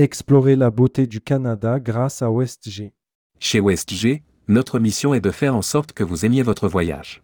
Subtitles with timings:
[0.00, 2.94] Explorez la beauté du Canada grâce à WestG.
[3.38, 7.22] Chez WestG, notre mission est de faire en sorte que vous aimiez votre voyage.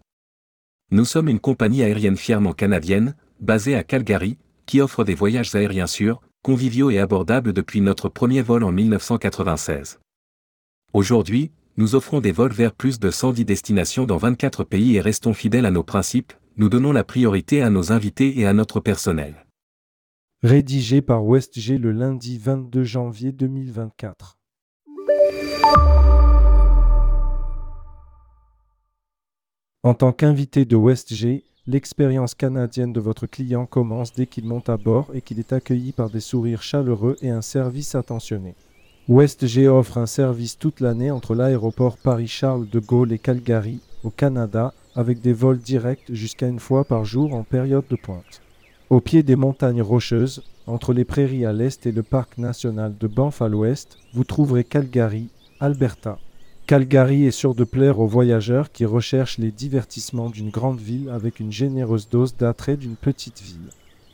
[0.90, 5.86] Nous sommes une compagnie aérienne fièrement canadienne, basée à Calgary, qui offre des voyages aériens
[5.86, 9.98] sûrs, conviviaux et abordables depuis notre premier vol en 1996.
[10.92, 15.32] Aujourd'hui, nous offrons des vols vers plus de 110 destinations dans 24 pays et restons
[15.32, 19.45] fidèles à nos principes, nous donnons la priorité à nos invités et à notre personnel.
[20.48, 24.38] Rédigé par WestG le lundi 22 janvier 2024.
[29.82, 34.76] En tant qu'invité de WestG, l'expérience canadienne de votre client commence dès qu'il monte à
[34.76, 38.54] bord et qu'il est accueilli par des sourires chaleureux et un service attentionné.
[39.08, 44.72] WestG offre un service toute l'année entre l'aéroport Paris-Charles de Gaulle et Calgary, au Canada,
[44.94, 48.42] avec des vols directs jusqu'à une fois par jour en période de pointe.
[48.88, 53.08] Au pied des montagnes rocheuses, entre les prairies à l'est et le parc national de
[53.08, 55.26] Banff à l'ouest, vous trouverez Calgary,
[55.58, 56.20] Alberta.
[56.68, 61.40] Calgary est sûr de plaire aux voyageurs qui recherchent les divertissements d'une grande ville avec
[61.40, 63.70] une généreuse dose d'attrait d'une petite ville.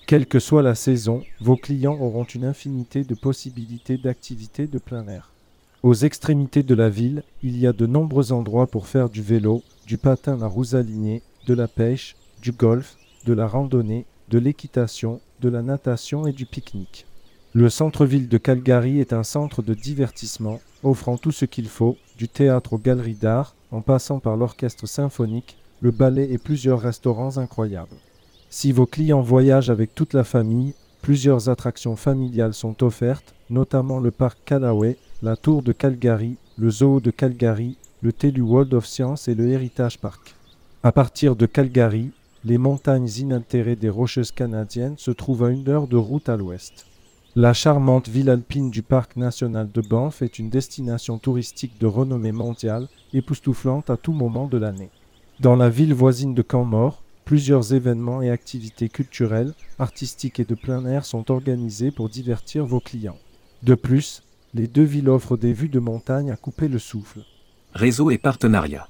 [0.06, 5.06] Quelle que soit la saison, vos clients auront une infinité de possibilités d'activités de plein
[5.06, 5.32] air.
[5.82, 9.62] Aux extrémités de la ville, il y a de nombreux endroits pour faire du vélo,
[9.86, 15.20] du patin à roues alignées, de la pêche, du golf, de la randonnée, de l'équitation,
[15.42, 17.04] de la natation et du pique-nique.
[17.52, 22.28] Le centre-ville de Calgary est un centre de divertissement offrant tout ce qu'il faut, du
[22.28, 27.94] théâtre aux galeries d'art, en passant par l'orchestre symphonique, le ballet et plusieurs restaurants incroyables.
[28.48, 34.12] Si vos clients voyagent avec toute la famille, plusieurs attractions familiales sont offertes, notamment le
[34.12, 39.28] parc Callaway, la tour de Calgary, le zoo de Calgary, le TELU World of Science
[39.28, 40.34] et le Heritage Park.
[40.82, 42.12] À partir de Calgary,
[42.44, 46.86] les montagnes inaltérées des Rocheuses canadiennes se trouvent à une heure de route à l'ouest.
[47.36, 52.32] La charmante ville alpine du parc national de Banff est une destination touristique de renommée
[52.32, 54.90] mondiale, époustouflante à tout moment de l'année.
[55.40, 60.84] Dans la ville voisine de Canmore, plusieurs événements et activités culturelles, artistiques et de plein
[60.84, 63.18] air sont organisés pour divertir vos clients.
[63.62, 67.20] De plus, les deux villes offrent des vues de montagne à couper le souffle.
[67.72, 68.88] Réseau et partenariat.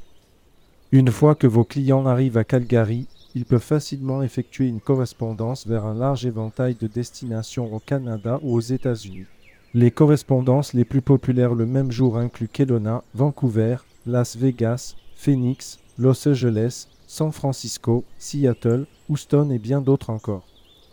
[0.91, 5.87] Une fois que vos clients arrivent à Calgary, ils peuvent facilement effectuer une correspondance vers
[5.87, 9.27] un large éventail de destinations au Canada ou aux États-Unis.
[9.75, 13.77] Les correspondances les plus populaires le même jour incluent Kelowna, Vancouver,
[14.07, 20.47] Las Vegas, Phoenix, Los Angeles, San Francisco, Seattle, Houston et bien d'autres encore.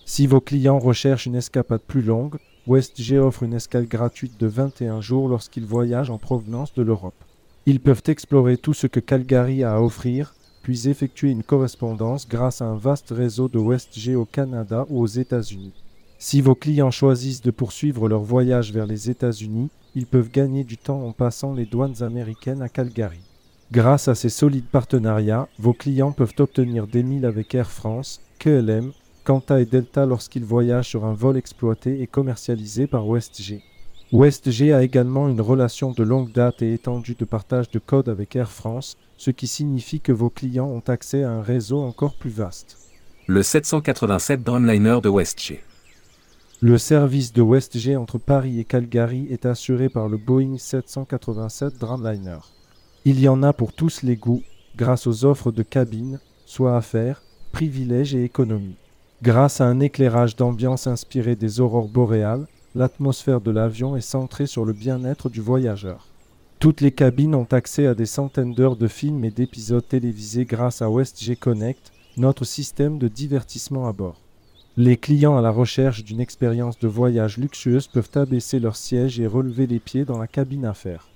[0.06, 5.02] Si vos clients recherchent une escapade plus longue, WestG offre une escale gratuite de 21
[5.02, 7.24] jours lorsqu'ils voyagent en provenance de l'Europe.
[7.66, 12.62] Ils peuvent explorer tout ce que Calgary a à offrir, puis effectuer une correspondance grâce
[12.62, 15.74] à un vaste réseau de WestG au Canada ou aux États-Unis.
[16.18, 20.78] Si vos clients choisissent de poursuivre leur voyage vers les États-Unis, ils peuvent gagner du
[20.78, 23.22] temps en passant les douanes américaines à Calgary.
[23.72, 28.92] Grâce à ces solides partenariats, vos clients peuvent obtenir des milles avec Air France, KLM,
[29.24, 33.62] Qantas et Delta lorsqu'ils voyagent sur un vol exploité et commercialisé par WestG.
[34.12, 38.36] WestG a également une relation de longue date et étendue de partage de codes avec
[38.36, 42.30] Air France, ce qui signifie que vos clients ont accès à un réseau encore plus
[42.30, 42.78] vaste.
[43.28, 45.60] Le 787 Dreamliner de WestG.
[46.62, 52.40] Le service de WestG entre Paris et Calgary est assuré par le Boeing 787 Dreamliner.
[53.04, 54.44] Il y en a pour tous les goûts,
[54.78, 58.78] grâce aux offres de cabine, soit affaires, privilèges et économies.
[59.22, 64.64] Grâce à un éclairage d'ambiance inspiré des aurores boréales, l'atmosphère de l'avion est centrée sur
[64.64, 66.09] le bien-être du voyageur.
[66.60, 70.82] Toutes les cabines ont accès à des centaines d'heures de films et d'épisodes télévisés grâce
[70.82, 74.20] à WestG Connect, notre système de divertissement à bord.
[74.76, 79.26] Les clients à la recherche d'une expérience de voyage luxueuse peuvent abaisser leurs sièges et
[79.28, 81.08] relever les pieds dans la cabine affaires.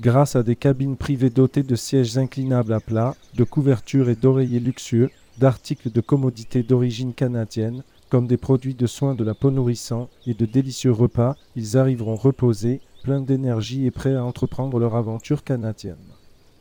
[0.00, 4.58] Grâce à des cabines privées dotées de sièges inclinables à plat, de couvertures et d'oreillers
[4.58, 10.08] luxueux, d'articles de commodité d'origine canadienne, comme des produits de soins de la peau nourrissant
[10.26, 15.44] et de délicieux repas, ils arriveront reposés, pleins d'énergie et prêts à entreprendre leur aventure
[15.44, 15.96] canadienne.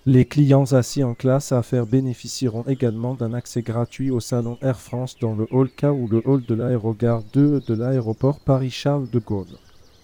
[0.05, 4.79] Les clients assis en classe à affaires bénéficieront également d'un accès gratuit au salon Air
[4.79, 9.19] France dans le hall K ou le hall de l'aérogare 2 de l'aéroport Paris-Charles de
[9.19, 9.57] Gaulle.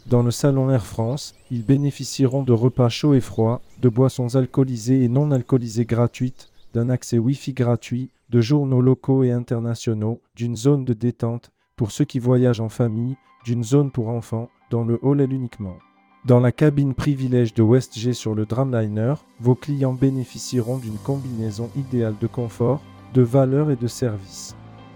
[0.08, 5.06] Dans le salon Air France, ils bénéficieront de repas chauds et froids, de boissons alcoolisées
[5.06, 10.84] et non alcoolisées gratuites, d'un accès Wi-Fi gratuit, de journaux locaux et internationaux, d'une zone
[10.84, 13.16] de détente pour ceux qui voyagent en famille,
[13.46, 15.78] d'une zone pour enfants, dans le hall uniquement.
[16.26, 22.16] Dans la cabine privilège de WestG sur le Dramliner, vos clients bénéficieront d'une combinaison idéale
[22.22, 22.80] de confort,
[23.14, 24.56] de valeur et de service.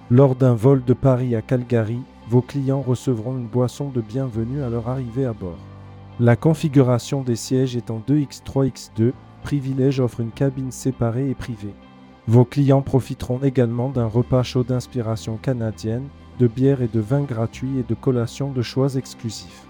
[0.09, 4.69] Lors d'un vol de Paris à Calgary, vos clients recevront une boisson de bienvenue à
[4.69, 5.57] leur arrivée à bord.
[6.21, 9.11] La configuration des sièges étant 2x3x2,
[9.43, 11.75] Privilège offre une cabine séparée et privée.
[12.29, 16.07] Vos clients profiteront également d'un repas chaud d'inspiration canadienne,
[16.39, 19.66] de bière et de vin gratuits et de collations de choix exclusifs.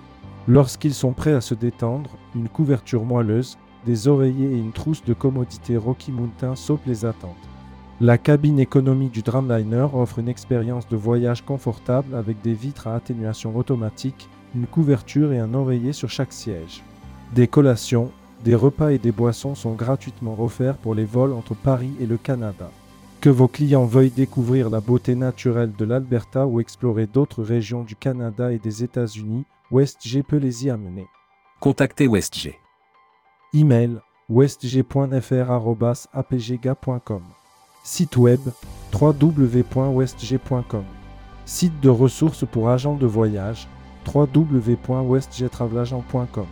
[0.49, 5.13] Lorsqu'ils sont prêts à se détendre, une couverture moelleuse, des oreillers et une trousse de
[5.13, 7.35] commodité Rocky Mountain saupent les attentes.
[7.99, 12.95] La cabine économie du Dramliner offre une expérience de voyage confortable avec des vitres à
[12.95, 16.81] atténuation automatique, une couverture et un oreiller sur chaque siège.
[17.35, 18.11] Des collations,
[18.45, 22.17] des repas et des boissons sont gratuitement offerts pour les vols entre Paris et le
[22.17, 22.71] Canada.
[23.19, 27.97] Que vos clients veuillent découvrir la beauté naturelle de l'Alberta ou explorer d'autres régions du
[27.97, 31.07] Canada et des États-Unis, WestG peut les y amener.
[31.59, 32.53] Contactez WestG.
[33.53, 37.23] Email westg.fr@apgga.com.
[37.83, 38.39] Site web
[38.93, 40.83] www.westg.com.
[41.45, 43.67] Site de ressources pour agents de voyage
[44.13, 46.47] www.westgtravelagent.com.